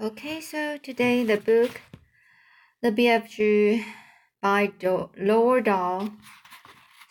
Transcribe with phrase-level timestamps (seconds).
[0.00, 1.80] Okay, so today the book,
[2.82, 3.84] The BFG
[4.40, 6.10] by Do- Roald Dahl.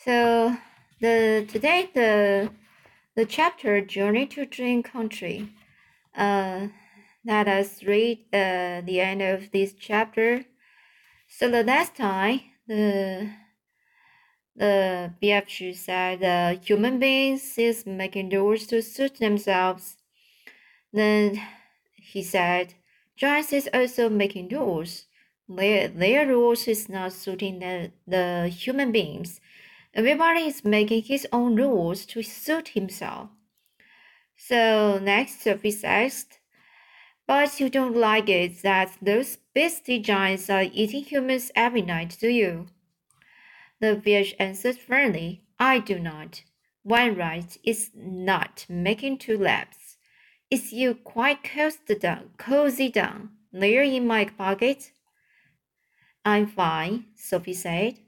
[0.05, 0.55] So
[1.01, 2.49] the today the
[3.15, 5.49] the chapter Journey to Dream Country.
[6.15, 6.69] Uh,
[7.25, 10.45] let us read uh, the end of this chapter.
[11.27, 13.31] So the last time the
[14.55, 19.97] the BFG said the human beings is making doors to suit themselves.
[20.93, 21.41] Then
[22.07, 22.75] he said,
[23.15, 25.05] Giants is also making rules.
[25.49, 29.39] Their, their rules is not suiting the, the human beings.
[29.93, 33.29] Everybody is making his own rules to suit himself.
[34.37, 36.39] So next Sophie asked,
[37.25, 42.29] But you don't like it that those beastly giants are eating humans every night, do
[42.29, 42.67] you?
[43.79, 46.43] The fish answered firmly, I do not.
[46.83, 49.86] One right is not making two laps.
[50.49, 54.93] Is you quite cozy down, cozy down there in my pocket?
[56.23, 57.99] I'm fine, Sophie said.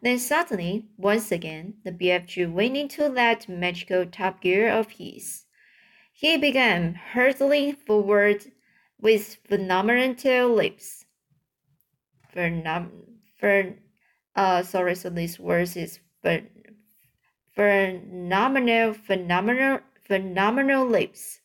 [0.00, 5.46] Then suddenly, once again, the BFG went into that magical top gear of his.
[6.12, 8.44] He began hurtling forward
[9.00, 11.06] with phenomenal leaps.
[12.32, 12.90] Phenom,
[13.42, 13.78] phen,
[14.36, 16.46] uh, sorry, so this word is phen,
[17.52, 21.39] phenomenal, phenomenal, phenomenal leaps.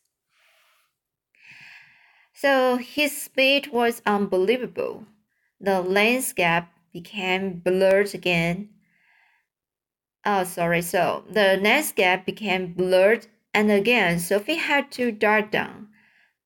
[2.36, 5.06] So his speed was unbelievable.
[5.62, 8.72] The landscape became blurred again.
[10.26, 10.82] Oh, sorry.
[10.82, 15.88] So the landscape became blurred, and again Sophie had to dart down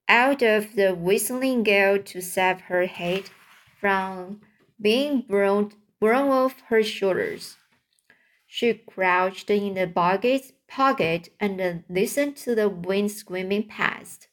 [0.08, 3.30] out of the whistling gale to save her head
[3.80, 4.42] from
[4.80, 7.58] being blown, blown off her shoulders.
[8.46, 14.29] She crouched in the pocket, pocket and listened to the wind screaming past.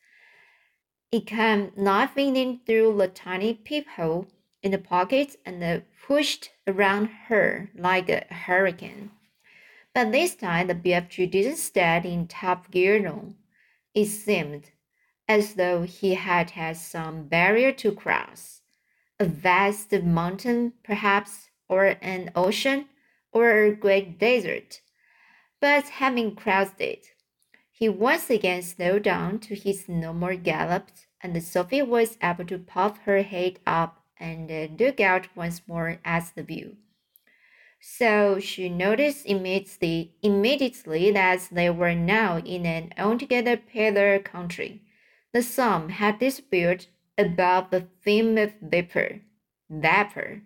[1.16, 4.26] It came knifing in through the tiny peephole
[4.62, 9.12] in the pocket and pushed around her like a hurricane.
[9.94, 13.36] But this time the BFG didn't stay in top gear long.
[13.94, 14.72] It seemed
[15.26, 18.60] as though he had had some barrier to cross.
[19.18, 22.90] A vast mountain, perhaps, or an ocean,
[23.32, 24.82] or a great desert.
[25.62, 27.06] But having crossed it,
[27.78, 30.88] he once again slowed down to his normal gallop,
[31.20, 35.98] and Sophie was able to pop her head up and uh, look out once more
[36.02, 36.76] at the view.
[37.78, 44.80] So she noticed immediately, immediately that they were now in an altogether paler country.
[45.34, 46.86] The sun had disappeared
[47.18, 49.20] above the film of vapor.
[49.68, 50.40] Vapor.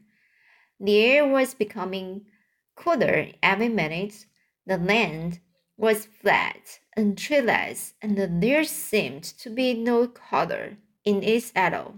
[0.80, 2.26] The air was becoming
[2.74, 4.26] cooler every minute.
[4.66, 5.38] The land
[5.80, 11.94] was flat and treeless, and there seemed to be no color in it at all.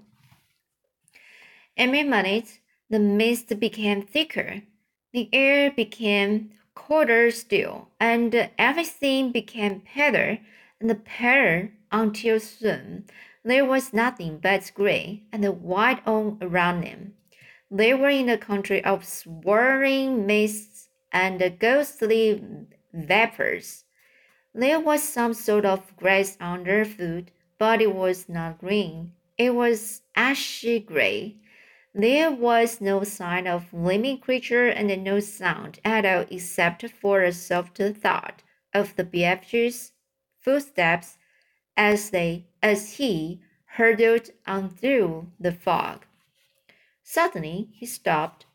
[1.77, 4.63] Every minute, the mist became thicker,
[5.13, 10.39] the air became colder still, and everything became paler
[10.81, 13.05] and paler until soon
[13.45, 17.15] there was nothing but gray and white all around them.
[17.71, 22.41] They were in a country of swirling mists and ghostly
[22.93, 23.85] vapors.
[24.55, 29.13] There was some sort of grass underfoot, but it was not green.
[29.39, 31.37] It was ashy gray.
[31.95, 37.33] There was no sign of living creature and no sound at all except for a
[37.33, 38.43] soft thud
[38.73, 39.93] of the BFG's
[40.41, 41.19] footsteps
[41.77, 43.41] as they as he
[43.77, 46.05] hurtled on through the fog.
[47.03, 48.47] Suddenly he stopped.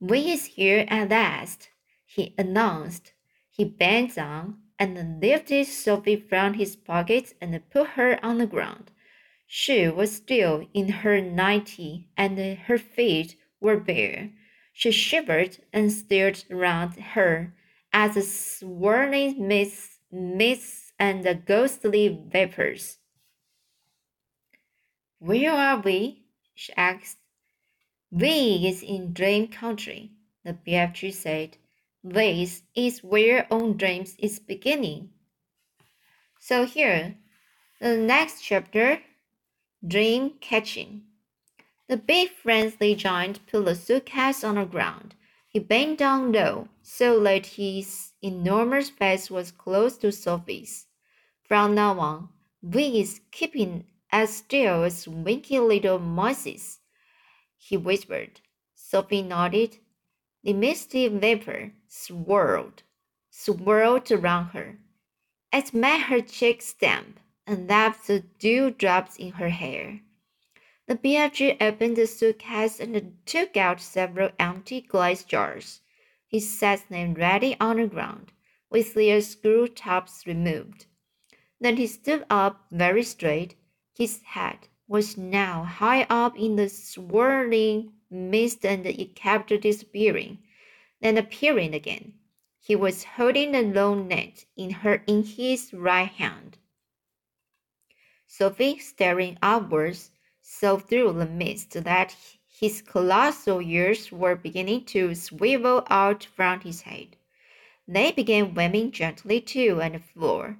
[0.00, 1.70] We is here at last,
[2.04, 3.11] he announced.
[3.52, 8.90] He bent down and lifted Sophie from his pocket and put her on the ground.
[9.46, 14.30] She was still in her nightie and her feet were bare.
[14.72, 17.54] She shivered and stared around her
[17.92, 22.98] at the swirling mists, and the ghostly vapors.
[25.18, 26.24] Where are we?
[26.54, 27.18] she asked.
[28.10, 30.12] We is in Dream Country,
[30.44, 31.58] the BFG said.
[32.04, 35.10] This is where own dreams is beginning.
[36.40, 37.16] So here,
[37.80, 39.00] the next chapter,
[39.86, 41.02] dream catching.
[41.88, 45.14] The big friendly giant put the suitcase on the ground.
[45.46, 50.86] He bent down low, so that his enormous face was close to Sophie's.
[51.44, 52.30] From now on,
[52.62, 56.80] we is keeping as still as winky little mice,
[57.56, 58.40] he whispered.
[58.74, 59.78] Sophie nodded.
[60.44, 62.82] The misty vapor swirled,
[63.30, 64.78] swirled around her.
[65.52, 70.00] It made her cheeks damp and left the dewdrops in her hair.
[70.86, 75.80] The BFG opened the suitcase and took out several empty glass jars.
[76.26, 78.32] He set them ready on the ground,
[78.68, 80.86] with their screw tops removed.
[81.60, 83.54] Then he stood up very straight.
[83.96, 90.38] His head was now high up in the swirling mist and it kept disappearing,
[91.00, 92.14] then appearing again.
[92.60, 96.58] He was holding a long net in her in his right hand.
[98.26, 100.10] Sophie, staring upwards,
[100.40, 102.16] saw through the mist that
[102.46, 107.16] his colossal ears were beginning to swivel out from his head.
[107.88, 110.56] They began waving gently to and fro.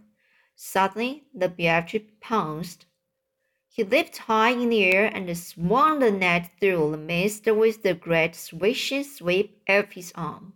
[0.56, 2.86] Suddenly, the BFG pounced.
[3.74, 7.94] He leaped high in the air and swung the net through the mist with the
[7.94, 10.52] great swishing sweep of his arm.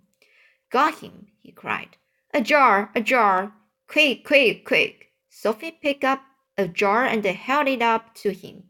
[0.69, 1.97] Got him, he cried.
[2.35, 3.55] A jar, a jar!
[3.89, 5.13] Quick, quick, quick!
[5.31, 6.25] Sophie picked up
[6.59, 8.65] a jar and held it up to him.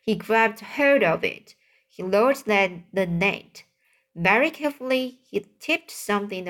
[0.00, 1.56] He grabbed hold of it.
[1.88, 3.64] He lowered the, net.
[4.14, 6.46] Very carefully, he tipped something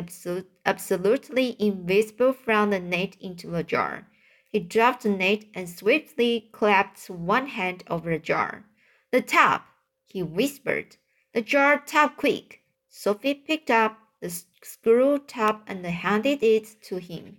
[0.67, 4.10] absolutely invisible from the net into the jar.
[4.51, 8.65] He dropped the net and swiftly clapped one hand over the jar.
[9.13, 9.67] The top,
[10.07, 10.97] he whispered.
[11.33, 12.63] The jar top quick.
[12.89, 14.29] Sophie picked up the
[14.63, 17.39] screw top and handed it to him.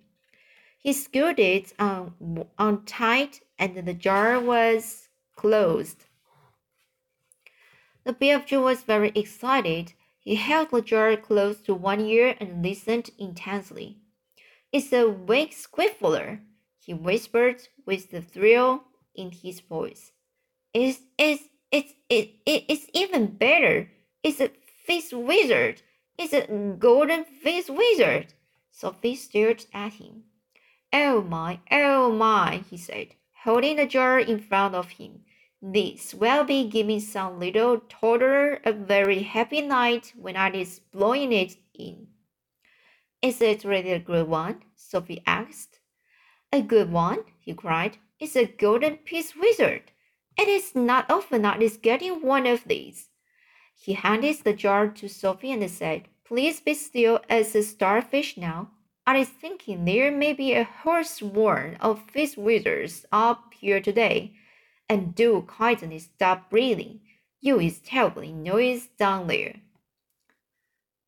[0.80, 6.06] He screwed it on, on tight and the jar was closed.
[8.06, 9.94] The BFG was very excited.
[10.22, 13.98] He held the jar close to one ear and listened intensely.
[14.72, 16.40] It's a wake squiffler,
[16.84, 18.84] he whispered with the thrill
[19.16, 20.12] in his voice.
[20.74, 23.90] It's, it's, it's, it, it, it's even better.
[24.24, 24.52] It's a
[24.88, 25.82] phizzwizard.
[26.18, 26.48] It's a
[26.78, 28.34] golden phizzwizard.
[28.72, 30.24] Sophie stared at him.
[30.94, 35.22] Oh my, oh my, he said holding the jar in front of him.
[35.62, 41.32] This will be giving some little toddler a very happy night when I is blowing
[41.32, 42.08] it in.
[43.22, 44.62] Is it really a good one?
[44.76, 45.81] Sophie asked.
[46.54, 47.24] A good one?
[47.40, 47.98] he cried.
[48.20, 49.84] It's a golden phizzwizard.
[50.38, 53.10] It is not often I is getting one of these.
[53.76, 58.72] He handed the jar to Sophie and said, Please be still as a starfish now.
[59.08, 64.34] I is thinking there may be a whole swarm of phizzwizards up here today.
[64.88, 67.02] And do kindly stop breathing.
[67.40, 69.62] You is terribly noisy down there.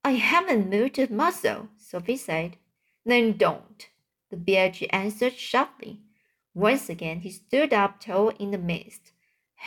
[0.03, 2.57] I haven't moved a muscle, Sophie said.
[3.05, 3.89] Then don't,
[4.33, 6.01] the BFG answered sharply.
[6.55, 9.11] Once again he stood up tall in the mist,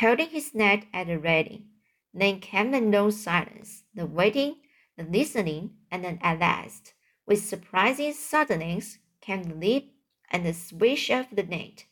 [0.01, 1.67] holding his net at the ready.
[2.13, 4.57] Then came the long silence, the waiting,
[4.97, 6.95] the listening, and then at last
[7.27, 9.95] with surprising suddenness came the leap
[10.31, 11.85] and the swish of the net.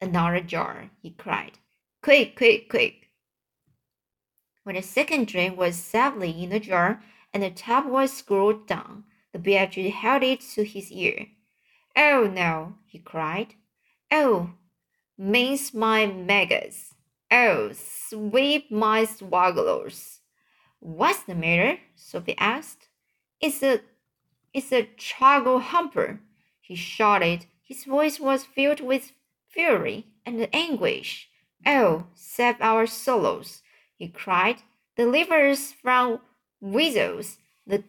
[0.00, 1.58] Another jar, he cried.
[2.02, 3.08] Quick, quick, quick.
[4.62, 7.02] When the second drink was safely in the jar
[7.34, 11.26] and the top was screwed down, the BFG held it to his ear.
[11.98, 13.54] Oh no, he cried.
[14.12, 14.50] Oh,
[15.18, 16.94] mince my maggots.
[17.28, 20.20] Oh, sweep my swagglers.
[20.78, 21.80] What's the matter?
[21.96, 22.86] Sophie asked.
[23.40, 23.80] It's a
[24.54, 26.20] it's a trogglehumper,
[26.60, 27.46] he shouted.
[27.64, 29.12] His voice was filled with
[29.48, 31.28] fury and anguish.
[31.66, 33.62] Oh, save our souls,
[33.96, 34.62] he cried.
[34.96, 36.20] Deliver us from
[36.60, 37.38] weasels.
[37.66, 37.82] The,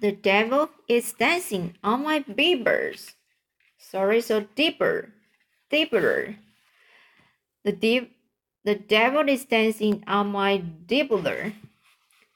[0.00, 3.14] the devil is dancing on my beavers.
[3.78, 5.10] Sorry, so deeper,
[5.70, 6.36] deeper.
[7.64, 8.16] The deep,
[8.64, 11.52] the devil is dancing on my dibbler.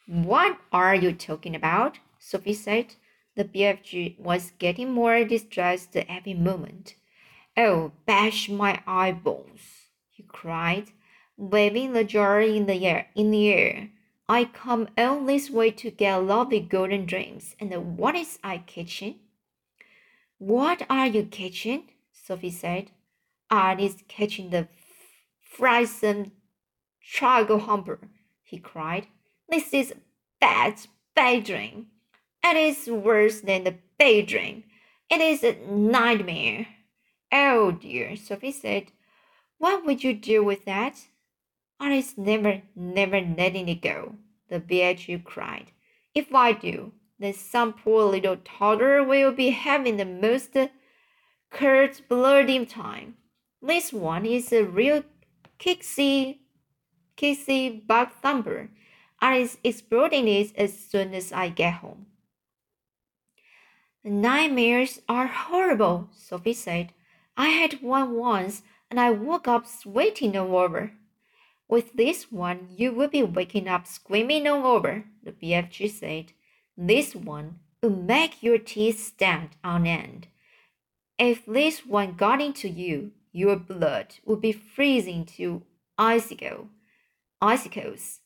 [0.07, 1.99] What are you talking about?
[2.19, 2.97] Sophie said.
[3.37, 6.95] The BFG was getting more distressed every moment.
[7.57, 10.93] Oh, bash my eyeballs, he cried,
[11.37, 13.09] waving the jar in the air.
[13.17, 13.91] In the air.
[14.29, 19.17] I come all this way to get lovely golden dreams, and what is I catching?
[20.39, 21.91] What are you catching?
[22.13, 22.91] Sophie said.
[23.51, 24.69] Ah, I is catching the
[25.41, 26.33] frightsome
[27.03, 27.99] trogglehumper,
[28.43, 29.09] he cried.
[29.49, 29.95] This is
[30.41, 30.81] bad,
[31.15, 31.89] bad dream.
[32.43, 34.65] It is worse than the bad dream.
[35.11, 36.67] It is a nightmare.
[37.31, 38.93] Oh dear, Sophie said.
[39.59, 40.99] What would you do with that?
[41.81, 44.17] Is never, never letting it go,
[44.49, 45.71] the BFG cried.
[46.15, 50.57] If I do, then some poor little toddler will be having the most
[51.51, 53.17] curt bloody time.
[53.63, 55.05] This one is a real
[55.59, 56.39] kissy,
[57.17, 58.71] kissy bug thumper.
[59.23, 62.07] Is exploding it as soon as I get home.
[64.05, 66.93] Nightmares are horrible, Sophie said.
[67.37, 68.63] I had one once.
[68.91, 70.93] and I woke up sweating all over.
[71.69, 76.33] With this one, you will be waking up screaming all over, the BFG said.
[76.77, 80.29] This one will make your teeth stand on end.
[81.19, 85.63] If this one got into you, your blood would be freezing to
[85.99, 86.69] icicle,
[87.41, 88.21] icicles,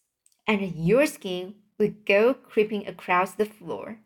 [0.46, 3.98] and your skin would go creeping across the floor.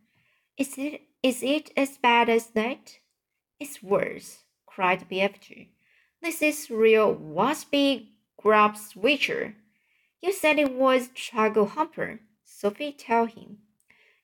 [0.59, 2.99] Is it is it as bad as that?
[3.61, 5.69] It's worse, cried BFG.
[6.21, 8.09] This is real whoppsy
[8.43, 9.55] grobswitcher.
[10.21, 13.59] You said it was trogglehumper, Sophie told him.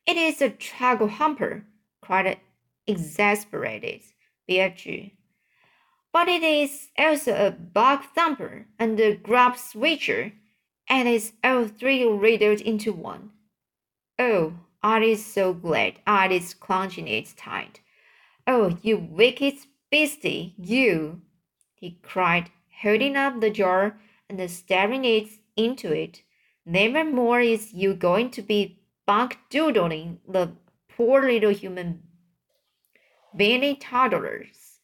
[0.07, 1.65] It is a trogglehumper,
[2.01, 2.39] cried
[2.87, 4.03] exasperated
[4.49, 5.13] BFG.
[6.13, 10.33] But it is also a bug thumper and a grobswitcher,
[10.89, 13.31] and it's all three riddled into one.
[14.19, 17.81] Oh, I is so glad I is clenching it tight.
[18.47, 19.55] Oh, you wicked
[19.91, 21.21] beastie, you!
[21.75, 26.23] he cried, holding up the jar and staring it into it.
[26.67, 30.53] Never more is you going to be bunk doodling the
[30.89, 32.03] poor little human
[33.35, 34.81] beanie toddlers.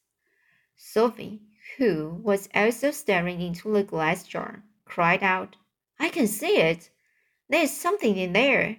[0.75, 1.41] Sophie,
[1.77, 5.57] who was also staring into the glass jar, cried out,
[5.99, 6.89] I can see it.
[7.49, 8.77] There's something in there.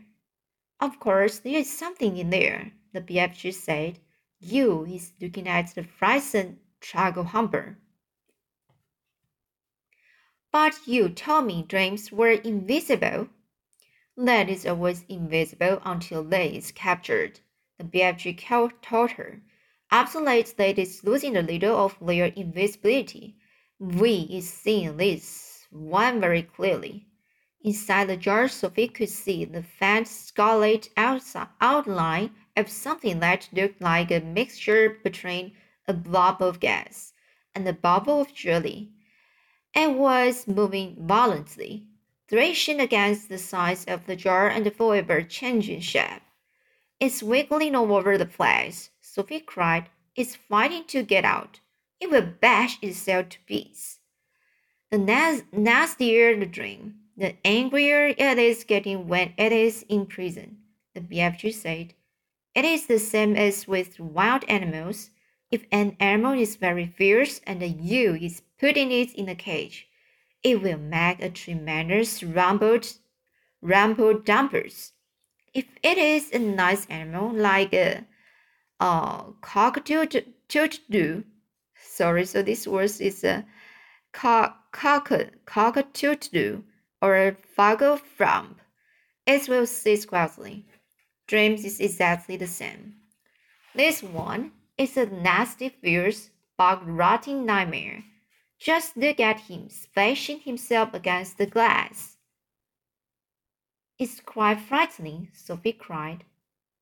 [0.80, 3.99] Of course, there is something in there, the BFG said.
[4.40, 7.76] You is looking at the frightened trogglehumper.
[10.59, 13.29] But you told me dreams were invisible.
[14.17, 17.41] That is always invisible until they is captured,
[17.77, 19.43] the BFG told her.
[19.91, 23.37] Absolute that is losing a little of their invisibility.
[23.79, 27.07] We is seeing this one very clearly.
[27.63, 34.11] Inside the jar, Sophie could see the faint scarlet outline of something that looked like
[34.11, 35.53] a mixture between
[35.87, 37.13] a blob of gas
[37.55, 38.96] and a bubble of jelly
[39.76, 41.85] and was moving violently,
[42.28, 46.23] thrashing against the sides of the jar and forever changing shape.
[46.99, 49.90] It's wiggling all over the place, Sophie cried.
[50.16, 51.61] It's fighting to get out.
[52.00, 53.99] It will bash itself to pieces.
[54.90, 60.59] The nas- nastier the dream, the angrier it is getting when it is in prison,
[60.95, 61.92] the BFG said.
[62.54, 65.11] It is the same as with wild animals.
[65.50, 69.89] If an animal is very fierce and you is putting it in a cage,
[70.43, 72.81] it will make a tremendous rumble,
[73.61, 74.93] rumble dumpers.
[75.55, 78.05] If it is a nice animal like a,
[78.81, 81.25] a cockatoo,
[81.83, 83.45] sorry, so this word is a
[84.13, 85.13] cock, cock,
[85.47, 86.63] cockatoo
[87.03, 88.61] or a fargo frump,
[89.27, 90.67] it will sit quietly.
[91.27, 92.95] Dreams is exactly the same.
[93.75, 98.05] This one is a nasty, fierce, bogrotting nightmare.
[98.59, 102.17] Just look at him splashing himself against the glass.
[103.99, 106.25] It's quite frightening, Sophie cried.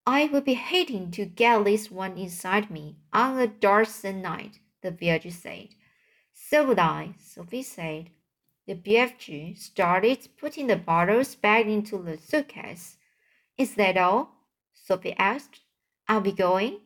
[0.07, 4.93] I would be hating to get this one inside me on a dark night, the
[4.93, 5.69] BFG said.
[6.33, 8.11] So would I, Sophie said.
[8.67, 12.97] The BFG started putting the bottles back into the suitcase.
[13.57, 14.31] Is that all?
[14.73, 15.61] Sophie asked.
[16.09, 16.81] Are we going?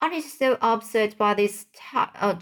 [0.00, 2.38] I you so upset by this uh,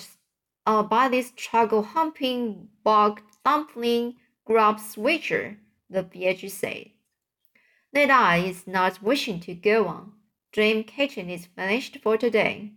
[0.66, 4.14] uh, by this humping bug dumpling
[4.49, 5.57] grobswitcher,
[5.90, 6.90] the BFG said.
[7.92, 10.12] That I is not wishing to go on.
[10.52, 12.73] Dream Kitchen is finished for today.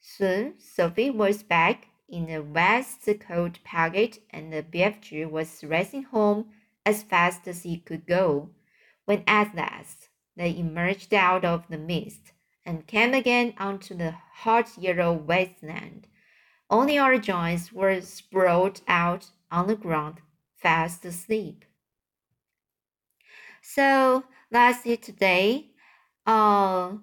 [0.00, 6.46] Soon Sophie was back in a waistcoat pocket and the BFG was racing home
[6.84, 8.50] as fast as he could go.
[9.04, 12.32] When at last they emerged out of the mist
[12.64, 16.06] and came again onto the hot yellow wasteland,
[16.70, 20.20] only our joints were sprawled out on the ground,
[20.56, 21.64] fast asleep.
[23.62, 25.70] So that's it today.
[26.26, 26.94] Uh,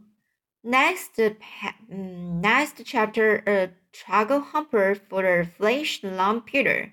[0.64, 6.02] next, mm, next chapter, uh, Trogglehumper for the Flash
[6.46, 6.92] Peter.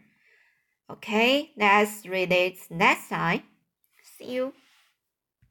[0.90, 3.42] Okay, let's read it next time.
[4.18, 4.52] See you.